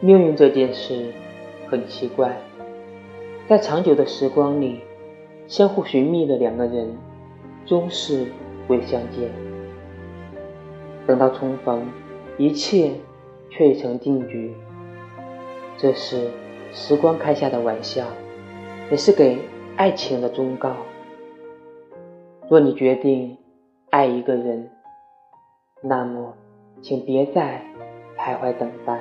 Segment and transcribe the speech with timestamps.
[0.00, 1.12] 命运这件事
[1.68, 2.36] 很奇怪，
[3.48, 4.80] 在长久的时光里，
[5.48, 6.96] 相互寻觅的两个人
[7.64, 8.26] 终是
[8.68, 9.30] 未相见。
[11.06, 11.88] 等到重逢，
[12.36, 12.92] 一切
[13.48, 14.54] 却已成定局。
[15.78, 16.30] 这是
[16.72, 18.04] 时光开下的玩笑，
[18.90, 19.38] 也是给
[19.76, 20.74] 爱情的忠告。
[22.48, 23.38] 若你决定
[23.90, 24.70] 爱一个人，
[25.82, 26.34] 那么
[26.82, 27.62] 请别再
[28.18, 29.00] 徘徊等待。